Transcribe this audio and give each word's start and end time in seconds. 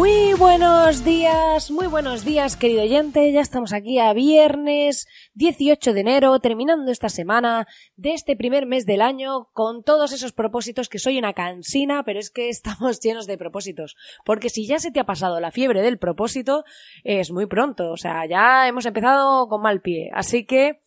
Muy 0.00 0.32
buenos 0.32 1.04
días, 1.04 1.70
muy 1.70 1.86
buenos 1.86 2.24
días 2.24 2.56
querido 2.56 2.84
oyente, 2.84 3.30
ya 3.32 3.42
estamos 3.42 3.74
aquí 3.74 3.98
a 3.98 4.14
viernes 4.14 5.06
18 5.34 5.92
de 5.92 6.00
enero, 6.00 6.40
terminando 6.40 6.90
esta 6.90 7.10
semana 7.10 7.66
de 7.96 8.14
este 8.14 8.34
primer 8.34 8.64
mes 8.64 8.86
del 8.86 9.02
año 9.02 9.50
con 9.52 9.82
todos 9.84 10.12
esos 10.12 10.32
propósitos 10.32 10.88
que 10.88 10.98
soy 10.98 11.18
una 11.18 11.34
cansina, 11.34 12.02
pero 12.02 12.18
es 12.18 12.30
que 12.30 12.48
estamos 12.48 12.98
llenos 13.02 13.26
de 13.26 13.36
propósitos, 13.36 13.94
porque 14.24 14.48
si 14.48 14.66
ya 14.66 14.78
se 14.78 14.90
te 14.90 15.00
ha 15.00 15.04
pasado 15.04 15.38
la 15.38 15.50
fiebre 15.50 15.82
del 15.82 15.98
propósito, 15.98 16.64
es 17.04 17.30
muy 17.30 17.44
pronto, 17.44 17.90
o 17.90 17.98
sea, 17.98 18.24
ya 18.24 18.68
hemos 18.68 18.86
empezado 18.86 19.48
con 19.48 19.60
mal 19.60 19.82
pie, 19.82 20.08
así 20.14 20.46
que 20.46 20.80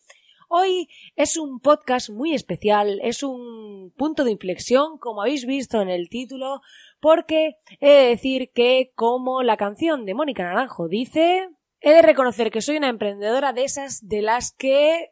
Hoy 0.56 0.88
es 1.16 1.36
un 1.36 1.58
podcast 1.58 2.10
muy 2.10 2.32
especial, 2.32 3.00
es 3.02 3.24
un 3.24 3.92
punto 3.96 4.22
de 4.22 4.30
inflexión, 4.30 4.98
como 4.98 5.22
habéis 5.22 5.46
visto 5.46 5.80
en 5.80 5.88
el 5.88 6.08
título, 6.08 6.60
porque 7.04 7.58
he 7.80 7.90
de 7.90 8.08
decir 8.08 8.50
que, 8.54 8.90
como 8.94 9.42
la 9.42 9.58
canción 9.58 10.06
de 10.06 10.14
Mónica 10.14 10.42
Naranjo 10.42 10.88
dice, 10.88 11.50
he 11.82 11.92
de 11.92 12.00
reconocer 12.00 12.50
que 12.50 12.62
soy 12.62 12.78
una 12.78 12.88
emprendedora 12.88 13.52
de 13.52 13.64
esas 13.64 14.08
de 14.08 14.22
las 14.22 14.54
que 14.54 15.10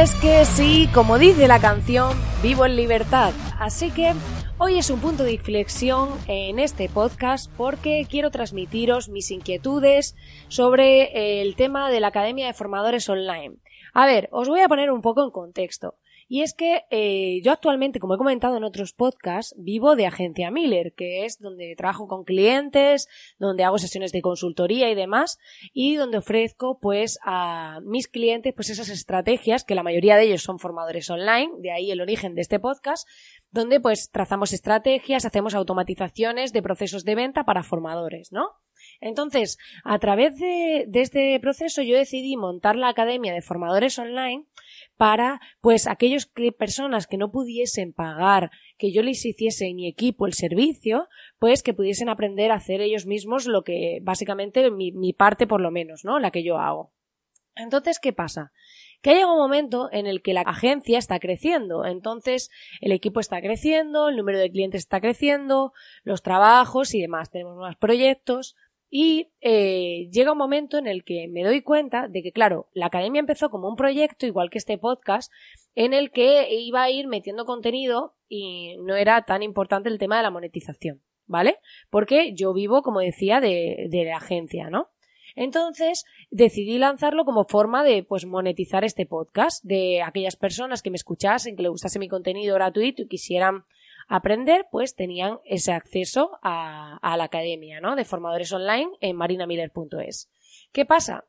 es 0.00 0.14
que 0.14 0.46
sí, 0.46 0.88
como 0.94 1.18
dice 1.18 1.46
la 1.46 1.60
canción, 1.60 2.16
vivo 2.42 2.64
en 2.64 2.74
libertad. 2.74 3.34
Así 3.58 3.90
que 3.90 4.14
hoy 4.56 4.78
es 4.78 4.88
un 4.88 4.98
punto 4.98 5.24
de 5.24 5.34
inflexión 5.34 6.08
en 6.26 6.58
este 6.58 6.88
podcast 6.88 7.52
porque 7.54 8.06
quiero 8.08 8.30
transmitiros 8.30 9.10
mis 9.10 9.30
inquietudes 9.30 10.16
sobre 10.48 11.42
el 11.42 11.54
tema 11.54 11.90
de 11.90 12.00
la 12.00 12.06
Academia 12.06 12.46
de 12.46 12.54
Formadores 12.54 13.10
Online. 13.10 13.56
A 13.92 14.06
ver, 14.06 14.30
os 14.32 14.48
voy 14.48 14.60
a 14.60 14.68
poner 14.68 14.90
un 14.90 15.02
poco 15.02 15.22
en 15.22 15.30
contexto. 15.30 15.96
Y 16.32 16.42
es 16.42 16.54
que 16.54 16.84
eh, 16.92 17.40
yo 17.42 17.50
actualmente, 17.50 17.98
como 17.98 18.14
he 18.14 18.16
comentado 18.16 18.56
en 18.56 18.62
otros 18.62 18.92
podcasts, 18.92 19.52
vivo 19.58 19.96
de 19.96 20.06
agencia 20.06 20.52
Miller, 20.52 20.92
que 20.94 21.24
es 21.24 21.40
donde 21.40 21.74
trabajo 21.76 22.06
con 22.06 22.22
clientes, 22.22 23.08
donde 23.40 23.64
hago 23.64 23.78
sesiones 23.78 24.12
de 24.12 24.22
consultoría 24.22 24.88
y 24.88 24.94
demás, 24.94 25.40
y 25.72 25.96
donde 25.96 26.18
ofrezco 26.18 26.78
pues 26.78 27.18
a 27.24 27.80
mis 27.82 28.06
clientes 28.06 28.54
pues 28.54 28.70
esas 28.70 28.90
estrategias, 28.90 29.64
que 29.64 29.74
la 29.74 29.82
mayoría 29.82 30.14
de 30.14 30.22
ellos 30.22 30.42
son 30.42 30.60
formadores 30.60 31.10
online, 31.10 31.50
de 31.58 31.72
ahí 31.72 31.90
el 31.90 32.00
origen 32.00 32.36
de 32.36 32.42
este 32.42 32.60
podcast, 32.60 33.08
donde 33.50 33.80
pues 33.80 34.08
trazamos 34.12 34.52
estrategias, 34.52 35.24
hacemos 35.24 35.56
automatizaciones 35.56 36.52
de 36.52 36.62
procesos 36.62 37.02
de 37.02 37.16
venta 37.16 37.42
para 37.42 37.64
formadores, 37.64 38.30
¿no? 38.30 38.50
Entonces, 39.00 39.58
a 39.82 39.98
través 39.98 40.36
de, 40.36 40.84
de, 40.86 41.00
este 41.00 41.38
proceso 41.40 41.82
yo 41.82 41.96
decidí 41.96 42.36
montar 42.36 42.76
la 42.76 42.88
Academia 42.88 43.32
de 43.32 43.40
Formadores 43.40 43.98
Online 43.98 44.44
para, 44.96 45.40
pues, 45.60 45.86
aquellas 45.86 46.30
personas 46.58 47.06
que 47.06 47.16
no 47.16 47.30
pudiesen 47.32 47.92
pagar 47.92 48.50
que 48.76 48.92
yo 48.92 49.02
les 49.02 49.24
hiciese 49.24 49.72
mi 49.74 49.88
equipo 49.88 50.26
el 50.26 50.34
servicio, 50.34 51.08
pues 51.38 51.62
que 51.62 51.74
pudiesen 51.74 52.08
aprender 52.08 52.50
a 52.50 52.56
hacer 52.56 52.80
ellos 52.80 53.06
mismos 53.06 53.46
lo 53.46 53.62
que, 53.62 54.00
básicamente, 54.02 54.70
mi, 54.70 54.92
mi 54.92 55.12
parte 55.12 55.46
por 55.46 55.60
lo 55.60 55.70
menos, 55.70 56.04
¿no? 56.04 56.18
La 56.18 56.30
que 56.30 56.42
yo 56.42 56.58
hago. 56.58 56.92
Entonces, 57.56 57.98
¿qué 57.98 58.12
pasa? 58.12 58.52
que 59.02 59.14
llega 59.14 59.32
un 59.32 59.38
momento 59.38 59.88
en 59.92 60.06
el 60.06 60.20
que 60.22 60.34
la 60.34 60.42
agencia 60.42 60.98
está 60.98 61.18
creciendo, 61.18 61.86
entonces 61.86 62.50
el 62.80 62.92
equipo 62.92 63.20
está 63.20 63.40
creciendo, 63.40 64.08
el 64.08 64.16
número 64.16 64.38
de 64.38 64.50
clientes 64.50 64.80
está 64.82 65.00
creciendo, 65.00 65.72
los 66.02 66.22
trabajos 66.22 66.94
y 66.94 67.00
demás, 67.00 67.30
tenemos 67.30 67.56
más 67.56 67.76
proyectos, 67.76 68.56
y 68.90 69.28
eh, 69.40 70.08
llega 70.10 70.32
un 70.32 70.38
momento 70.38 70.76
en 70.76 70.88
el 70.88 71.04
que 71.04 71.28
me 71.28 71.44
doy 71.44 71.62
cuenta 71.62 72.08
de 72.08 72.22
que, 72.22 72.32
claro, 72.32 72.68
la 72.74 72.86
academia 72.86 73.20
empezó 73.20 73.48
como 73.48 73.68
un 73.68 73.76
proyecto, 73.76 74.26
igual 74.26 74.50
que 74.50 74.58
este 74.58 74.78
podcast, 74.78 75.32
en 75.76 75.94
el 75.94 76.10
que 76.10 76.52
iba 76.52 76.82
a 76.82 76.90
ir 76.90 77.06
metiendo 77.06 77.44
contenido 77.44 78.16
y 78.28 78.76
no 78.78 78.96
era 78.96 79.22
tan 79.22 79.44
importante 79.44 79.88
el 79.88 79.98
tema 79.98 80.16
de 80.16 80.24
la 80.24 80.32
monetización, 80.32 81.00
¿vale? 81.26 81.58
Porque 81.88 82.34
yo 82.34 82.52
vivo, 82.52 82.82
como 82.82 82.98
decía, 82.98 83.40
de, 83.40 83.86
de 83.88 84.04
la 84.04 84.16
agencia, 84.16 84.70
¿no? 84.70 84.88
Entonces 85.36 86.04
decidí 86.32 86.78
lanzarlo 86.78 87.24
como 87.24 87.44
forma 87.44 87.84
de 87.84 88.02
pues 88.02 88.26
monetizar 88.26 88.84
este 88.84 89.06
podcast 89.06 89.62
de 89.64 90.02
aquellas 90.02 90.34
personas 90.34 90.82
que 90.82 90.90
me 90.90 90.96
escuchasen, 90.96 91.54
que 91.54 91.62
le 91.62 91.68
gustase 91.68 92.00
mi 92.00 92.08
contenido 92.08 92.56
gratuito 92.56 93.02
y 93.02 93.08
quisieran 93.08 93.64
aprender, 94.10 94.66
pues 94.72 94.96
tenían 94.96 95.38
ese 95.44 95.72
acceso 95.72 96.38
a, 96.42 96.98
a 97.00 97.16
la 97.16 97.24
academia, 97.24 97.80
¿no? 97.80 97.94
De 97.94 98.04
formadores 98.04 98.52
online 98.52 98.90
en 99.00 99.16
marinamiller.es. 99.16 100.28
¿Qué 100.72 100.84
pasa? 100.84 101.24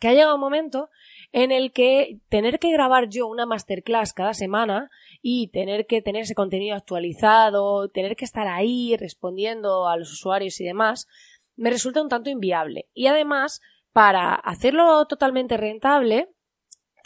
Que 0.00 0.08
ha 0.08 0.12
llegado 0.12 0.34
un 0.34 0.40
momento 0.40 0.90
en 1.30 1.52
el 1.52 1.72
que 1.72 2.18
tener 2.28 2.58
que 2.58 2.72
grabar 2.72 3.08
yo 3.08 3.28
una 3.28 3.46
masterclass 3.46 4.12
cada 4.12 4.34
semana 4.34 4.90
y 5.22 5.48
tener 5.48 5.86
que 5.86 6.02
tener 6.02 6.22
ese 6.22 6.34
contenido 6.34 6.74
actualizado, 6.74 7.88
tener 7.88 8.16
que 8.16 8.24
estar 8.24 8.48
ahí 8.48 8.96
respondiendo 8.96 9.88
a 9.88 9.96
los 9.96 10.12
usuarios 10.12 10.60
y 10.60 10.64
demás, 10.64 11.06
me 11.54 11.70
resulta 11.70 12.02
un 12.02 12.08
tanto 12.08 12.30
inviable. 12.30 12.88
Y 12.94 13.06
además, 13.06 13.60
para 13.92 14.34
hacerlo 14.34 15.06
totalmente 15.06 15.56
rentable, 15.56 16.28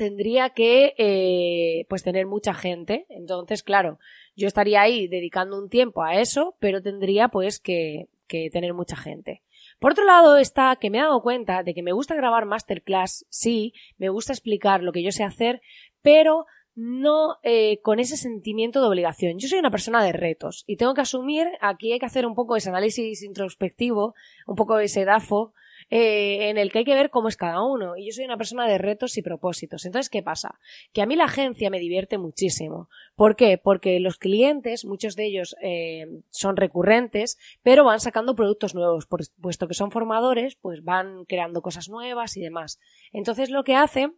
tendría 0.02 0.50
que 0.50 0.94
eh, 0.98 1.86
pues 1.88 2.02
tener 2.02 2.26
mucha 2.26 2.54
gente. 2.54 3.06
Entonces, 3.08 3.62
claro, 3.62 4.00
yo 4.34 4.48
estaría 4.48 4.80
ahí 4.82 5.06
dedicando 5.06 5.56
un 5.56 5.68
tiempo 5.68 6.02
a 6.02 6.16
eso, 6.16 6.56
pero 6.58 6.82
tendría 6.82 7.28
pues 7.28 7.60
que, 7.60 8.08
que 8.26 8.50
tener 8.50 8.74
mucha 8.74 8.96
gente. 8.96 9.42
Por 9.78 9.92
otro 9.92 10.04
lado 10.04 10.38
está 10.38 10.74
que 10.74 10.90
me 10.90 10.98
he 10.98 11.02
dado 11.02 11.22
cuenta 11.22 11.62
de 11.62 11.72
que 11.72 11.84
me 11.84 11.92
gusta 11.92 12.16
grabar 12.16 12.46
masterclass, 12.46 13.26
sí, 13.28 13.74
me 13.96 14.08
gusta 14.08 14.32
explicar 14.32 14.82
lo 14.82 14.90
que 14.90 15.04
yo 15.04 15.12
sé 15.12 15.22
hacer, 15.22 15.62
pero 16.02 16.46
no 16.74 17.36
eh, 17.44 17.80
con 17.82 18.00
ese 18.00 18.16
sentimiento 18.16 18.80
de 18.80 18.88
obligación. 18.88 19.38
Yo 19.38 19.46
soy 19.46 19.60
una 19.60 19.70
persona 19.70 20.02
de 20.02 20.12
retos 20.12 20.64
y 20.66 20.78
tengo 20.78 20.94
que 20.94 21.02
asumir, 21.02 21.46
aquí 21.60 21.92
hay 21.92 22.00
que 22.00 22.06
hacer 22.06 22.26
un 22.26 22.34
poco 22.34 22.56
ese 22.56 22.70
análisis 22.70 23.22
introspectivo, 23.22 24.14
un 24.48 24.56
poco 24.56 24.80
ese 24.80 25.04
DAFO, 25.04 25.52
eh, 25.94 26.48
en 26.48 26.56
el 26.56 26.72
que 26.72 26.78
hay 26.78 26.84
que 26.86 26.94
ver 26.94 27.10
cómo 27.10 27.28
es 27.28 27.36
cada 27.36 27.62
uno. 27.62 27.98
Y 27.98 28.06
yo 28.06 28.12
soy 28.12 28.24
una 28.24 28.38
persona 28.38 28.66
de 28.66 28.78
retos 28.78 29.18
y 29.18 29.22
propósitos. 29.22 29.84
Entonces, 29.84 30.08
¿qué 30.08 30.22
pasa? 30.22 30.58
Que 30.94 31.02
a 31.02 31.06
mí 31.06 31.16
la 31.16 31.24
agencia 31.24 31.68
me 31.68 31.78
divierte 31.78 32.16
muchísimo. 32.16 32.88
¿Por 33.14 33.36
qué? 33.36 33.58
Porque 33.58 34.00
los 34.00 34.16
clientes, 34.16 34.86
muchos 34.86 35.16
de 35.16 35.26
ellos 35.26 35.54
eh, 35.60 36.06
son 36.30 36.56
recurrentes, 36.56 37.36
pero 37.62 37.84
van 37.84 38.00
sacando 38.00 38.34
productos 38.34 38.74
nuevos. 38.74 39.06
puesto 39.06 39.68
que 39.68 39.74
son 39.74 39.90
formadores, 39.90 40.56
pues 40.56 40.82
van 40.82 41.26
creando 41.26 41.60
cosas 41.60 41.90
nuevas 41.90 42.38
y 42.38 42.40
demás. 42.40 42.80
Entonces, 43.12 43.50
lo 43.50 43.62
que 43.62 43.76
hacen 43.76 44.16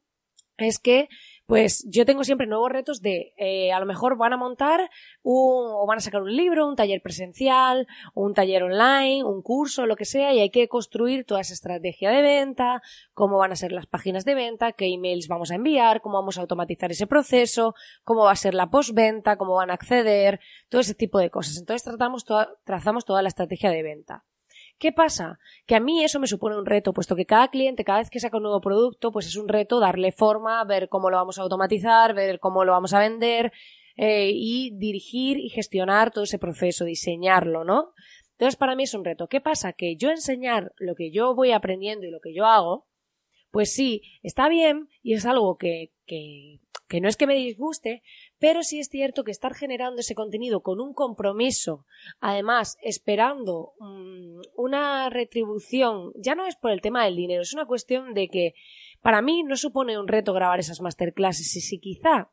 es 0.58 0.78
que 0.78 1.08
pues 1.46 1.84
yo 1.88 2.06
tengo 2.06 2.24
siempre 2.24 2.46
nuevos 2.46 2.70
retos 2.70 3.02
de, 3.02 3.34
eh, 3.36 3.72
a 3.72 3.80
lo 3.80 3.86
mejor 3.86 4.16
van 4.16 4.32
a 4.32 4.36
montar 4.36 4.80
un, 5.22 5.66
o 5.68 5.86
van 5.86 5.98
a 5.98 6.00
sacar 6.00 6.22
un 6.22 6.34
libro, 6.34 6.66
un 6.66 6.76
taller 6.76 7.02
presencial, 7.02 7.86
un 8.14 8.32
taller 8.32 8.62
online, 8.62 9.24
un 9.24 9.42
curso, 9.42 9.86
lo 9.86 9.96
que 9.96 10.04
sea, 10.04 10.32
y 10.32 10.40
hay 10.40 10.50
que 10.50 10.68
construir 10.68 11.24
toda 11.24 11.42
esa 11.42 11.52
estrategia 11.52 12.10
de 12.10 12.22
venta, 12.22 12.82
cómo 13.12 13.38
van 13.38 13.52
a 13.52 13.56
ser 13.56 13.72
las 13.72 13.86
páginas 13.86 14.24
de 14.24 14.34
venta, 14.34 14.72
qué 14.72 14.86
emails 14.86 15.28
vamos 15.28 15.50
a 15.50 15.56
enviar, 15.56 16.00
cómo 16.00 16.18
vamos 16.18 16.38
a 16.38 16.40
automatizar 16.40 16.90
ese 16.90 17.06
proceso, 17.06 17.74
cómo 18.04 18.24
va 18.24 18.32
a 18.32 18.36
ser 18.36 18.54
la 18.54 18.70
postventa, 18.70 19.36
cómo 19.36 19.54
van 19.54 19.70
a 19.70 19.74
acceder, 19.74 20.40
todo 20.68 20.80
ese 20.80 20.94
tipo 20.94 21.18
de 21.18 21.30
cosas. 21.30 21.58
Entonces 21.58 21.84
tratamos 21.84 22.24
trazamos 22.64 23.04
toda 23.04 23.22
la 23.22 23.28
estrategia 23.28 23.70
de 23.70 23.82
venta. 23.82 24.24
¿Qué 24.78 24.92
pasa? 24.92 25.38
Que 25.66 25.76
a 25.76 25.80
mí 25.80 26.04
eso 26.04 26.18
me 26.18 26.26
supone 26.26 26.56
un 26.56 26.66
reto, 26.66 26.92
puesto 26.92 27.16
que 27.16 27.26
cada 27.26 27.48
cliente, 27.48 27.84
cada 27.84 28.00
vez 28.00 28.10
que 28.10 28.20
saca 28.20 28.36
un 28.36 28.42
nuevo 28.42 28.60
producto, 28.60 29.12
pues 29.12 29.26
es 29.26 29.36
un 29.36 29.48
reto 29.48 29.80
darle 29.80 30.12
forma, 30.12 30.62
ver 30.64 30.88
cómo 30.88 31.10
lo 31.10 31.16
vamos 31.16 31.38
a 31.38 31.42
automatizar, 31.42 32.14
ver 32.14 32.40
cómo 32.40 32.64
lo 32.64 32.72
vamos 32.72 32.92
a 32.92 32.98
vender 32.98 33.52
eh, 33.96 34.30
y 34.32 34.72
dirigir 34.76 35.38
y 35.38 35.48
gestionar 35.48 36.10
todo 36.10 36.24
ese 36.24 36.38
proceso, 36.38 36.84
diseñarlo, 36.84 37.64
¿no? 37.64 37.92
Entonces 38.32 38.56
para 38.56 38.74
mí 38.74 38.82
es 38.82 38.94
un 38.94 39.04
reto. 39.04 39.28
¿Qué 39.28 39.40
pasa? 39.40 39.72
Que 39.72 39.96
yo 39.96 40.10
enseñar 40.10 40.72
lo 40.78 40.96
que 40.96 41.12
yo 41.12 41.34
voy 41.34 41.52
aprendiendo 41.52 42.06
y 42.06 42.10
lo 42.10 42.20
que 42.20 42.34
yo 42.34 42.46
hago, 42.46 42.88
pues 43.52 43.72
sí, 43.72 44.02
está 44.22 44.48
bien 44.48 44.88
y 45.02 45.14
es 45.14 45.24
algo 45.24 45.56
que, 45.56 45.92
que, 46.06 46.58
que 46.88 47.00
no 47.00 47.08
es 47.08 47.16
que 47.16 47.28
me 47.28 47.36
disguste, 47.36 48.02
pero 48.44 48.62
sí 48.62 48.78
es 48.78 48.88
cierto 48.90 49.24
que 49.24 49.30
estar 49.30 49.54
generando 49.54 50.00
ese 50.00 50.14
contenido 50.14 50.60
con 50.60 50.78
un 50.78 50.92
compromiso, 50.92 51.86
además 52.20 52.76
esperando 52.82 53.72
mmm, 53.78 54.42
una 54.54 55.08
retribución, 55.08 56.12
ya 56.14 56.34
no 56.34 56.44
es 56.44 56.54
por 56.54 56.70
el 56.70 56.82
tema 56.82 57.06
del 57.06 57.16
dinero, 57.16 57.40
es 57.40 57.54
una 57.54 57.64
cuestión 57.64 58.12
de 58.12 58.28
que 58.28 58.52
para 59.00 59.22
mí 59.22 59.44
no 59.44 59.56
supone 59.56 59.98
un 59.98 60.08
reto 60.08 60.34
grabar 60.34 60.60
esas 60.60 60.82
masterclasses 60.82 61.56
y 61.56 61.62
si 61.62 61.80
quizá 61.80 62.32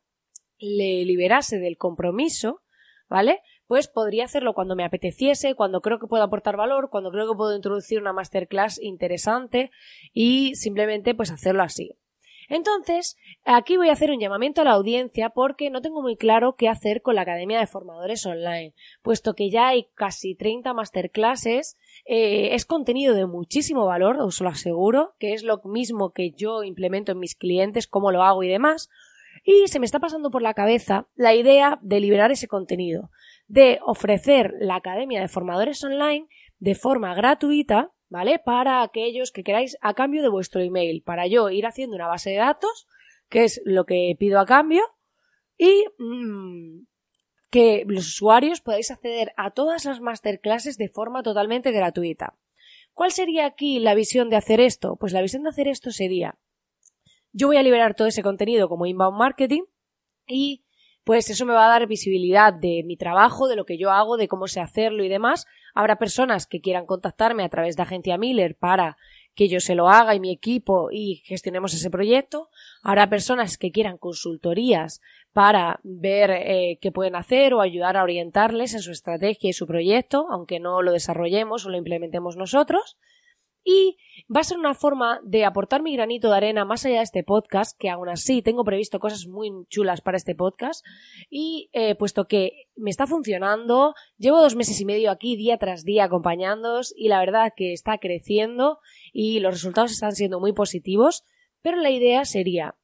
le 0.58 1.06
liberase 1.06 1.58
del 1.58 1.78
compromiso, 1.78 2.60
¿vale? 3.08 3.40
Pues 3.66 3.88
podría 3.88 4.26
hacerlo 4.26 4.52
cuando 4.52 4.76
me 4.76 4.84
apeteciese, 4.84 5.54
cuando 5.54 5.80
creo 5.80 5.98
que 5.98 6.08
puedo 6.08 6.24
aportar 6.24 6.58
valor, 6.58 6.90
cuando 6.90 7.10
creo 7.10 7.26
que 7.26 7.38
puedo 7.38 7.56
introducir 7.56 7.98
una 7.98 8.12
masterclass 8.12 8.78
interesante 8.82 9.70
y 10.12 10.56
simplemente 10.56 11.14
pues 11.14 11.30
hacerlo 11.30 11.62
así. 11.62 11.96
Entonces, 12.52 13.16
aquí 13.46 13.78
voy 13.78 13.88
a 13.88 13.92
hacer 13.92 14.10
un 14.10 14.20
llamamiento 14.20 14.60
a 14.60 14.64
la 14.64 14.72
audiencia 14.72 15.30
porque 15.30 15.70
no 15.70 15.80
tengo 15.80 16.02
muy 16.02 16.18
claro 16.18 16.54
qué 16.54 16.68
hacer 16.68 17.00
con 17.00 17.14
la 17.14 17.22
Academia 17.22 17.58
de 17.58 17.66
Formadores 17.66 18.26
Online, 18.26 18.74
puesto 19.00 19.32
que 19.32 19.48
ya 19.48 19.68
hay 19.68 19.88
casi 19.94 20.34
30 20.34 20.74
masterclasses, 20.74 21.78
eh, 22.04 22.50
es 22.52 22.66
contenido 22.66 23.14
de 23.14 23.24
muchísimo 23.24 23.86
valor, 23.86 24.18
os 24.20 24.42
lo 24.42 24.50
aseguro, 24.50 25.14
que 25.18 25.32
es 25.32 25.44
lo 25.44 25.62
mismo 25.64 26.12
que 26.12 26.32
yo 26.32 26.62
implemento 26.62 27.12
en 27.12 27.20
mis 27.20 27.36
clientes, 27.36 27.86
cómo 27.86 28.12
lo 28.12 28.22
hago 28.22 28.42
y 28.42 28.48
demás, 28.48 28.90
y 29.44 29.68
se 29.68 29.80
me 29.80 29.86
está 29.86 29.98
pasando 29.98 30.30
por 30.30 30.42
la 30.42 30.52
cabeza 30.52 31.08
la 31.14 31.34
idea 31.34 31.78
de 31.80 32.00
liberar 32.00 32.32
ese 32.32 32.48
contenido, 32.48 33.08
de 33.46 33.78
ofrecer 33.82 34.52
la 34.60 34.76
Academia 34.76 35.22
de 35.22 35.28
Formadores 35.28 35.82
Online 35.84 36.28
de 36.58 36.74
forma 36.74 37.14
gratuita 37.14 37.92
¿vale? 38.12 38.38
Para 38.38 38.82
aquellos 38.82 39.32
que 39.32 39.42
queráis 39.42 39.78
a 39.80 39.94
cambio 39.94 40.20
de 40.20 40.28
vuestro 40.28 40.60
email, 40.60 41.02
para 41.02 41.26
yo 41.26 41.48
ir 41.48 41.64
haciendo 41.64 41.96
una 41.96 42.08
base 42.08 42.28
de 42.28 42.36
datos, 42.36 42.86
que 43.30 43.44
es 43.44 43.62
lo 43.64 43.86
que 43.86 44.14
pido 44.18 44.38
a 44.38 44.44
cambio, 44.44 44.82
y 45.56 45.86
mm, 45.98 46.84
que 47.50 47.84
los 47.88 48.06
usuarios 48.06 48.60
podáis 48.60 48.90
acceder 48.90 49.32
a 49.38 49.52
todas 49.52 49.86
las 49.86 50.02
masterclasses 50.02 50.76
de 50.76 50.90
forma 50.90 51.22
totalmente 51.22 51.72
gratuita. 51.72 52.36
¿Cuál 52.92 53.12
sería 53.12 53.46
aquí 53.46 53.78
la 53.78 53.94
visión 53.94 54.28
de 54.28 54.36
hacer 54.36 54.60
esto? 54.60 54.96
Pues 54.96 55.14
la 55.14 55.22
visión 55.22 55.42
de 55.42 55.48
hacer 55.48 55.66
esto 55.66 55.90
sería, 55.90 56.38
yo 57.32 57.46
voy 57.46 57.56
a 57.56 57.62
liberar 57.62 57.94
todo 57.94 58.08
ese 58.08 58.22
contenido 58.22 58.68
como 58.68 58.84
inbound 58.84 59.16
marketing 59.16 59.62
y 60.26 60.66
pues 61.02 61.30
eso 61.30 61.46
me 61.46 61.54
va 61.54 61.64
a 61.64 61.70
dar 61.70 61.86
visibilidad 61.86 62.52
de 62.52 62.82
mi 62.84 62.98
trabajo, 62.98 63.48
de 63.48 63.56
lo 63.56 63.64
que 63.64 63.78
yo 63.78 63.90
hago, 63.90 64.18
de 64.18 64.28
cómo 64.28 64.48
sé 64.48 64.60
hacerlo 64.60 65.02
y 65.02 65.08
demás. 65.08 65.46
Habrá 65.74 65.96
personas 65.96 66.46
que 66.46 66.60
quieran 66.60 66.86
contactarme 66.86 67.44
a 67.44 67.48
través 67.48 67.76
de 67.76 67.82
Agencia 67.82 68.18
Miller 68.18 68.56
para 68.56 68.96
que 69.34 69.48
yo 69.48 69.60
se 69.60 69.74
lo 69.74 69.88
haga 69.88 70.14
y 70.14 70.20
mi 70.20 70.30
equipo 70.30 70.90
y 70.90 71.22
gestionemos 71.24 71.72
ese 71.74 71.90
proyecto. 71.90 72.48
Habrá 72.82 73.08
personas 73.08 73.56
que 73.56 73.70
quieran 73.70 73.96
consultorías 73.96 75.00
para 75.32 75.80
ver 75.82 76.30
eh, 76.30 76.78
qué 76.80 76.92
pueden 76.92 77.16
hacer 77.16 77.54
o 77.54 77.60
ayudar 77.60 77.96
a 77.96 78.02
orientarles 78.02 78.74
en 78.74 78.80
su 78.80 78.92
estrategia 78.92 79.50
y 79.50 79.54
su 79.54 79.66
proyecto, 79.66 80.26
aunque 80.30 80.60
no 80.60 80.82
lo 80.82 80.92
desarrollemos 80.92 81.64
o 81.64 81.70
lo 81.70 81.78
implementemos 81.78 82.36
nosotros 82.36 82.98
y 83.64 83.96
va 84.34 84.40
a 84.40 84.44
ser 84.44 84.58
una 84.58 84.74
forma 84.74 85.20
de 85.24 85.44
aportar 85.44 85.82
mi 85.82 85.94
granito 85.94 86.30
de 86.30 86.36
arena 86.36 86.64
más 86.64 86.84
allá 86.84 86.98
de 86.98 87.04
este 87.04 87.24
podcast, 87.24 87.78
que 87.78 87.90
aún 87.90 88.08
así 88.08 88.42
tengo 88.42 88.64
previsto 88.64 88.98
cosas 88.98 89.26
muy 89.26 89.50
chulas 89.68 90.00
para 90.00 90.16
este 90.16 90.34
podcast. 90.34 90.84
Y 91.30 91.70
eh, 91.72 91.94
puesto 91.94 92.26
que 92.26 92.68
me 92.76 92.90
está 92.90 93.06
funcionando, 93.06 93.94
llevo 94.16 94.40
dos 94.40 94.56
meses 94.56 94.80
y 94.80 94.84
medio 94.84 95.10
aquí 95.10 95.36
día 95.36 95.58
tras 95.58 95.84
día 95.84 96.04
acompañándoos 96.04 96.92
y 96.96 97.08
la 97.08 97.20
verdad 97.20 97.52
que 97.54 97.72
está 97.72 97.98
creciendo 97.98 98.78
y 99.12 99.40
los 99.40 99.54
resultados 99.54 99.92
están 99.92 100.12
siendo 100.12 100.40
muy 100.40 100.52
positivos, 100.52 101.24
pero 101.60 101.78
la 101.78 101.90
idea 101.90 102.24
sería, 102.24 102.74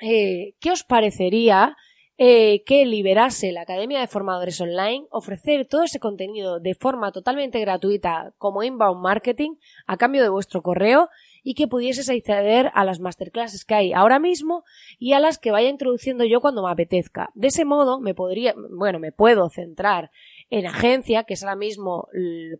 eh, 0.00 0.54
¿qué 0.60 0.70
os 0.70 0.84
parecería 0.84 1.76
eh, 2.22 2.64
que 2.66 2.84
liberase 2.84 3.50
la 3.50 3.62
Academia 3.62 3.98
de 3.98 4.06
Formadores 4.06 4.60
Online, 4.60 5.06
ofrecer 5.08 5.66
todo 5.66 5.84
ese 5.84 6.00
contenido 6.00 6.60
de 6.60 6.74
forma 6.74 7.12
totalmente 7.12 7.58
gratuita 7.60 8.34
como 8.36 8.62
inbound 8.62 9.00
marketing 9.00 9.54
a 9.86 9.96
cambio 9.96 10.22
de 10.22 10.28
vuestro 10.28 10.60
correo 10.60 11.08
y 11.42 11.54
que 11.54 11.68
pudieses 11.68 12.08
acceder 12.08 12.70
a 12.74 12.84
las 12.84 13.00
masterclasses 13.00 13.64
que 13.64 13.74
hay 13.74 13.92
ahora 13.92 14.18
mismo 14.18 14.64
y 14.98 15.12
a 15.12 15.20
las 15.20 15.38
que 15.38 15.50
vaya 15.50 15.68
introduciendo 15.68 16.24
yo 16.24 16.40
cuando 16.40 16.62
me 16.62 16.70
apetezca. 16.70 17.30
De 17.34 17.48
ese 17.48 17.64
modo 17.64 18.00
me 18.00 18.14
podría, 18.14 18.54
bueno, 18.70 18.98
me 18.98 19.12
puedo 19.12 19.48
centrar 19.48 20.10
en 20.50 20.66
agencia, 20.66 21.24
que 21.24 21.34
es 21.34 21.44
ahora 21.44 21.54
mismo, 21.54 22.08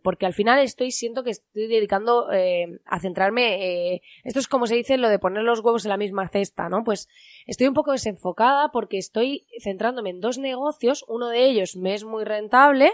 porque 0.01 0.25
al 0.25 0.33
final 0.33 0.59
estoy, 0.59 0.91
siento 0.91 1.23
que 1.23 1.31
estoy 1.31 1.67
dedicando 1.67 2.31
eh, 2.31 2.79
a 2.85 2.99
centrarme, 2.99 3.93
eh, 3.93 4.01
esto 4.23 4.39
es 4.39 4.47
como 4.47 4.65
se 4.65 4.75
dice 4.75 4.97
lo 4.97 5.09
de 5.09 5.19
poner 5.19 5.43
los 5.43 5.59
huevos 5.59 5.83
en 5.85 5.89
la 5.89 5.97
misma 5.97 6.29
cesta, 6.29 6.69
¿no? 6.69 6.83
Pues 6.85 7.09
estoy 7.45 7.67
un 7.67 7.73
poco 7.73 7.91
desenfocada 7.91 8.69
porque 8.71 8.97
estoy 8.97 9.45
centrándome 9.61 10.11
en 10.11 10.21
dos 10.21 10.37
negocios, 10.37 11.03
uno 11.09 11.27
de 11.27 11.45
ellos 11.45 11.75
me 11.75 11.93
es 11.93 12.05
muy 12.05 12.23
rentable 12.23 12.93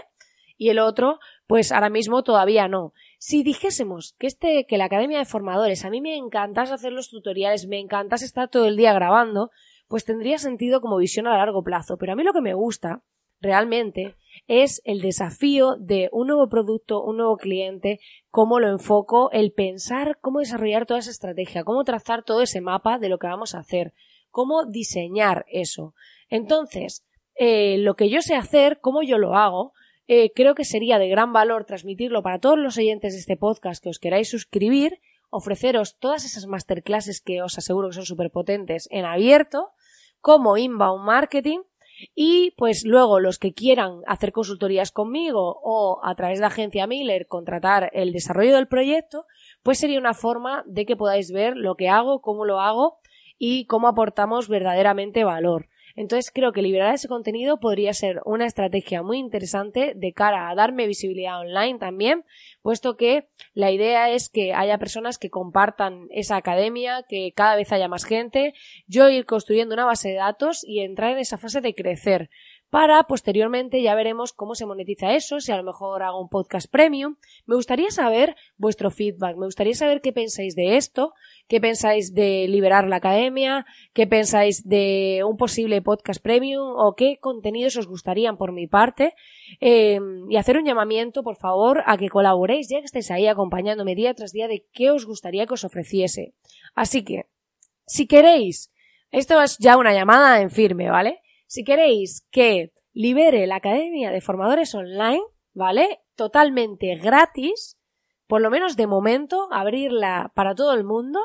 y 0.58 0.68
el 0.68 0.80
otro, 0.80 1.20
pues 1.46 1.72
ahora 1.72 1.88
mismo 1.88 2.22
todavía 2.22 2.68
no. 2.68 2.92
Si 3.18 3.42
dijésemos 3.42 4.14
que 4.18 4.26
este, 4.26 4.66
que 4.68 4.76
la 4.76 4.84
Academia 4.86 5.18
de 5.18 5.24
Formadores, 5.24 5.84
a 5.84 5.90
mí 5.90 6.00
me 6.00 6.16
encantas 6.16 6.72
hacer 6.72 6.92
los 6.92 7.08
tutoriales, 7.08 7.66
me 7.66 7.78
encantas 7.78 8.22
estar 8.22 8.48
todo 8.48 8.66
el 8.66 8.76
día 8.76 8.92
grabando, 8.92 9.50
pues 9.86 10.04
tendría 10.04 10.38
sentido 10.38 10.80
como 10.80 10.98
visión 10.98 11.26
a 11.26 11.38
largo 11.38 11.62
plazo, 11.62 11.96
pero 11.96 12.12
a 12.12 12.16
mí 12.16 12.24
lo 12.24 12.34
que 12.34 12.42
me 12.42 12.52
gusta 12.52 13.02
realmente 13.40 14.16
es 14.48 14.82
el 14.84 15.00
desafío 15.00 15.76
de 15.78 16.08
un 16.12 16.26
nuevo 16.26 16.48
producto, 16.48 17.02
un 17.02 17.18
nuevo 17.18 17.36
cliente, 17.36 18.00
cómo 18.30 18.58
lo 18.58 18.68
enfoco, 18.68 19.30
el 19.30 19.52
pensar 19.52 20.18
cómo 20.20 20.40
desarrollar 20.40 20.86
toda 20.86 21.00
esa 21.00 21.10
estrategia, 21.10 21.64
cómo 21.64 21.84
trazar 21.84 22.24
todo 22.24 22.42
ese 22.42 22.60
mapa 22.60 22.98
de 22.98 23.08
lo 23.08 23.18
que 23.18 23.28
vamos 23.28 23.54
a 23.54 23.60
hacer, 23.60 23.94
cómo 24.30 24.64
diseñar 24.66 25.44
eso. 25.48 25.94
Entonces, 26.28 27.06
eh, 27.36 27.78
lo 27.78 27.94
que 27.94 28.10
yo 28.10 28.20
sé 28.20 28.34
hacer, 28.34 28.80
cómo 28.80 29.02
yo 29.02 29.18
lo 29.18 29.36
hago, 29.36 29.72
eh, 30.08 30.32
creo 30.34 30.54
que 30.54 30.64
sería 30.64 30.98
de 30.98 31.08
gran 31.08 31.32
valor 31.32 31.64
transmitirlo 31.66 32.22
para 32.22 32.40
todos 32.40 32.58
los 32.58 32.78
oyentes 32.78 33.12
de 33.12 33.20
este 33.20 33.36
podcast 33.36 33.82
que 33.82 33.90
os 33.90 33.98
queráis 33.98 34.30
suscribir, 34.30 35.00
ofreceros 35.30 35.98
todas 35.98 36.24
esas 36.24 36.46
masterclasses 36.46 37.20
que 37.20 37.42
os 37.42 37.58
aseguro 37.58 37.88
que 37.88 37.94
son 37.94 38.06
súper 38.06 38.30
potentes 38.30 38.88
en 38.90 39.04
abierto, 39.04 39.70
como 40.20 40.56
inbound 40.56 41.04
marketing, 41.04 41.60
y 42.14 42.52
pues 42.56 42.84
luego 42.84 43.20
los 43.20 43.38
que 43.38 43.52
quieran 43.52 44.00
hacer 44.06 44.32
consultorías 44.32 44.92
conmigo 44.92 45.60
o 45.62 46.00
a 46.02 46.14
través 46.14 46.38
de 46.38 46.46
agencia 46.46 46.86
Miller 46.86 47.26
contratar 47.26 47.90
el 47.92 48.12
desarrollo 48.12 48.54
del 48.54 48.68
proyecto, 48.68 49.26
pues 49.62 49.78
sería 49.78 49.98
una 49.98 50.14
forma 50.14 50.64
de 50.66 50.86
que 50.86 50.96
podáis 50.96 51.32
ver 51.32 51.56
lo 51.56 51.74
que 51.74 51.88
hago, 51.88 52.20
cómo 52.22 52.44
lo 52.44 52.60
hago 52.60 52.98
y 53.36 53.66
cómo 53.66 53.88
aportamos 53.88 54.48
verdaderamente 54.48 55.24
valor. 55.24 55.68
Entonces 55.98 56.30
creo 56.32 56.52
que 56.52 56.62
liberar 56.62 56.94
ese 56.94 57.08
contenido 57.08 57.58
podría 57.58 57.92
ser 57.92 58.22
una 58.24 58.46
estrategia 58.46 59.02
muy 59.02 59.18
interesante 59.18 59.94
de 59.96 60.12
cara 60.12 60.48
a 60.48 60.54
darme 60.54 60.86
visibilidad 60.86 61.40
online 61.40 61.80
también, 61.80 62.24
puesto 62.62 62.96
que 62.96 63.26
la 63.52 63.72
idea 63.72 64.08
es 64.08 64.28
que 64.28 64.54
haya 64.54 64.78
personas 64.78 65.18
que 65.18 65.28
compartan 65.28 66.06
esa 66.12 66.36
academia, 66.36 67.04
que 67.08 67.32
cada 67.34 67.56
vez 67.56 67.72
haya 67.72 67.88
más 67.88 68.04
gente, 68.04 68.54
yo 68.86 69.08
ir 69.08 69.26
construyendo 69.26 69.74
una 69.74 69.86
base 69.86 70.10
de 70.10 70.14
datos 70.14 70.62
y 70.62 70.82
entrar 70.82 71.10
en 71.10 71.18
esa 71.18 71.36
fase 71.36 71.60
de 71.60 71.74
crecer 71.74 72.30
para 72.70 73.02
posteriormente 73.04 73.80
ya 73.80 73.94
veremos 73.94 74.32
cómo 74.32 74.54
se 74.54 74.66
monetiza 74.66 75.14
eso, 75.14 75.40
si 75.40 75.52
a 75.52 75.56
lo 75.56 75.62
mejor 75.62 76.02
hago 76.02 76.20
un 76.20 76.28
podcast 76.28 76.70
premium. 76.70 77.16
Me 77.46 77.54
gustaría 77.54 77.90
saber 77.90 78.36
vuestro 78.56 78.90
feedback, 78.90 79.36
me 79.36 79.46
gustaría 79.46 79.74
saber 79.74 80.02
qué 80.02 80.12
pensáis 80.12 80.54
de 80.54 80.76
esto, 80.76 81.14
qué 81.46 81.60
pensáis 81.60 82.12
de 82.12 82.46
liberar 82.48 82.86
la 82.86 82.96
academia, 82.96 83.64
qué 83.94 84.06
pensáis 84.06 84.68
de 84.68 85.22
un 85.26 85.38
posible 85.38 85.80
podcast 85.80 86.22
premium 86.22 86.74
o 86.76 86.94
qué 86.94 87.18
contenidos 87.20 87.76
os 87.76 87.86
gustarían 87.86 88.36
por 88.36 88.52
mi 88.52 88.66
parte 88.66 89.14
em, 89.60 90.30
y 90.30 90.36
hacer 90.36 90.58
un 90.58 90.66
llamamiento, 90.66 91.22
por 91.22 91.36
favor, 91.36 91.82
a 91.86 91.96
que 91.96 92.10
colaboréis 92.10 92.68
ya 92.68 92.80
que 92.80 92.84
estéis 92.84 93.10
ahí 93.10 93.26
acompañándome 93.26 93.94
día 93.94 94.12
tras 94.12 94.32
día 94.32 94.46
de 94.46 94.66
qué 94.72 94.90
os 94.90 95.06
gustaría 95.06 95.46
que 95.46 95.54
os 95.54 95.64
ofreciese. 95.64 96.34
Así 96.74 97.02
que, 97.02 97.24
si 97.86 98.06
queréis, 98.06 98.70
esto 99.10 99.40
es 99.40 99.56
ya 99.58 99.78
una 99.78 99.94
llamada 99.94 100.42
en 100.42 100.50
firme, 100.50 100.90
¿vale? 100.90 101.22
Si 101.48 101.64
queréis 101.64 102.26
que 102.30 102.72
libere 102.92 103.46
la 103.46 103.56
Academia 103.56 104.10
de 104.10 104.20
Formadores 104.20 104.74
Online, 104.74 105.22
¿vale? 105.54 106.02
Totalmente 106.14 106.94
gratis, 106.96 107.78
por 108.26 108.42
lo 108.42 108.50
menos 108.50 108.76
de 108.76 108.86
momento, 108.86 109.48
abrirla 109.50 110.30
para 110.34 110.54
todo 110.54 110.74
el 110.74 110.84
mundo, 110.84 111.20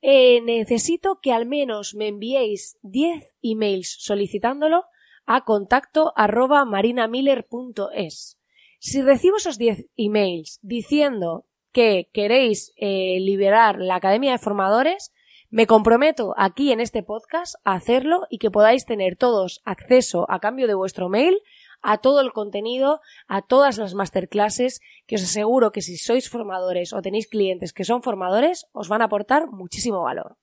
eh, 0.00 0.40
necesito 0.42 1.18
que 1.20 1.32
al 1.32 1.44
menos 1.44 1.96
me 1.96 2.06
enviéis 2.06 2.78
10 2.82 3.34
emails 3.42 3.96
solicitándolo 3.98 4.84
a 5.26 5.44
contacto 5.44 6.12
arroba 6.14 6.64
marinamiller.es. 6.64 8.38
Si 8.78 9.02
recibo 9.02 9.38
esos 9.38 9.58
10 9.58 9.86
emails 9.96 10.60
diciendo 10.62 11.46
que 11.72 12.08
queréis 12.12 12.72
eh, 12.76 13.18
liberar 13.18 13.80
la 13.80 13.96
Academia 13.96 14.30
de 14.30 14.38
Formadores, 14.38 15.12
me 15.50 15.66
comprometo 15.66 16.34
aquí 16.36 16.72
en 16.72 16.80
este 16.80 17.02
podcast 17.02 17.54
a 17.64 17.72
hacerlo 17.72 18.26
y 18.28 18.38
que 18.38 18.50
podáis 18.50 18.84
tener 18.84 19.16
todos 19.16 19.62
acceso 19.64 20.30
a 20.30 20.40
cambio 20.40 20.66
de 20.66 20.74
vuestro 20.74 21.08
mail 21.08 21.38
a 21.80 21.98
todo 21.98 22.20
el 22.20 22.32
contenido, 22.32 23.00
a 23.28 23.40
todas 23.40 23.78
las 23.78 23.94
masterclasses, 23.94 24.80
que 25.06 25.14
os 25.14 25.22
aseguro 25.22 25.70
que 25.72 25.80
si 25.80 25.96
sois 25.96 26.28
formadores 26.28 26.92
o 26.92 27.00
tenéis 27.00 27.28
clientes 27.28 27.72
que 27.72 27.84
son 27.84 28.02
formadores, 28.02 28.66
os 28.72 28.88
van 28.88 29.00
a 29.00 29.06
aportar 29.06 29.46
muchísimo 29.48 30.02
valor. 30.02 30.36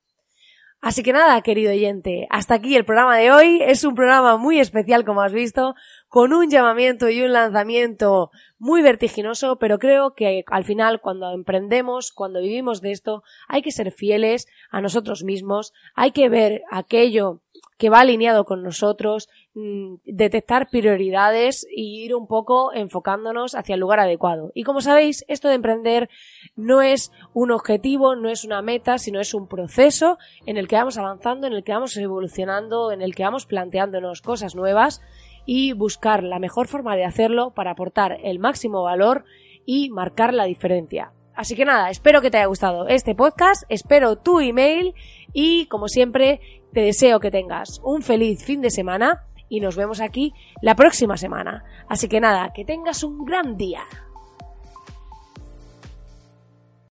Así 0.86 1.02
que 1.02 1.14
nada, 1.14 1.42
querido 1.42 1.72
oyente, 1.72 2.28
hasta 2.30 2.54
aquí 2.54 2.76
el 2.76 2.86
programa 2.86 3.18
de 3.18 3.32
hoy. 3.32 3.60
Es 3.60 3.84
un 3.84 3.96
programa 3.96 4.38
muy 4.38 4.60
especial, 4.60 5.04
como 5.04 5.24
has 5.24 5.34
visto, 5.34 5.74
con 6.08 6.32
un 6.32 6.48
llamamiento 6.48 7.10
y 7.10 7.24
un 7.24 7.34
lanzamiento 7.34 8.30
muy 8.60 8.84
vertiginoso, 8.84 9.58
pero 9.58 9.80
creo 9.80 10.14
que 10.14 10.44
al 10.46 10.64
final, 10.64 11.02
cuando 11.02 11.34
emprendemos, 11.34 12.12
cuando 12.12 12.40
vivimos 12.40 12.82
de 12.82 12.92
esto, 12.92 13.24
hay 13.48 13.64
que 13.64 13.72
ser 13.72 13.92
fieles 13.92 14.48
a 14.70 14.80
nosotros 14.80 15.24
mismos, 15.24 15.74
hay 15.96 16.12
que 16.12 16.30
ver 16.30 16.62
aquello 16.70 17.42
que 17.78 17.90
va 17.90 18.00
alineado 18.00 18.46
con 18.46 18.64
nosotros, 18.64 19.30
mm, 19.54 19.96
detectar 20.06 20.70
prioridades 20.70 21.68
y 21.70 22.04
ir 22.04 22.16
un 22.16 22.28
poco 22.28 22.74
enfocándonos 22.74 23.56
hacia 23.56 23.76
el 23.76 23.82
lugar 23.82 24.00
adecuado. 24.00 24.52
Y 24.56 24.64
como 24.64 24.82
sabéis, 24.82 25.26
esto 25.28 25.50
de 25.50 25.56
emprender 25.56 26.10
no 26.56 26.82
es 26.82 27.12
un 27.34 27.52
objetivo, 27.52 28.16
no 28.16 28.30
es 28.30 28.46
una 28.46 28.62
meta, 28.62 28.98
sino 28.98 29.20
es 29.20 29.34
un 29.34 29.48
proceso 29.48 30.18
en 30.46 30.58
el 30.58 30.68
que 30.68 30.78
vamos 30.78 30.98
avanzando, 30.98 31.48
en 31.48 31.54
el 31.54 31.64
que 31.64 31.74
vamos 31.74 31.98
evolucionando, 31.98 32.92
en 32.92 33.02
el 33.02 33.14
que 33.14 33.24
vamos 33.24 33.46
planteándonos 33.46 34.22
cosas 34.22 34.56
nuevas 34.56 35.02
y 35.46 35.74
buscar 35.74 36.24
la 36.24 36.40
mejor 36.40 36.68
forma 36.68 36.96
de 36.96 37.06
hacerlo 37.06 37.52
para 37.52 37.72
aportar 37.72 38.18
el 38.24 38.40
máximo 38.40 38.84
valor 38.84 39.26
y 39.66 39.90
marcar 39.90 40.34
la 40.34 40.46
diferencia. 40.46 41.12
Así 41.36 41.56
que 41.56 41.66
nada, 41.66 41.90
espero 41.90 42.22
que 42.22 42.32
te 42.32 42.38
haya 42.38 42.46
gustado 42.46 42.88
este 42.88 43.14
podcast, 43.14 43.64
espero 43.68 44.16
tu 44.16 44.40
email 44.40 44.96
y 45.34 45.66
como 45.66 45.90
siempre 45.90 46.40
te 46.76 46.82
deseo 46.82 47.22
que 47.22 47.32
tengas 47.32 47.80
un 47.86 48.02
feliz 48.02 48.44
fin 48.44 48.60
de 48.60 48.70
semana 48.70 49.24
y 49.48 49.62
nos 49.62 49.78
vemos 49.78 50.02
aquí 50.02 50.34
la 50.62 50.76
próxima 50.76 51.16
semana. 51.16 51.64
Así 51.88 52.10
que 52.10 52.20
nada, 52.20 52.52
que 52.54 52.66
tengas 52.66 53.02
un 53.02 53.24
gran 53.24 53.56
día. 53.56 53.84